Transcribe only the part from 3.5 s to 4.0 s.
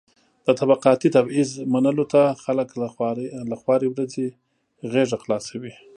له خوارې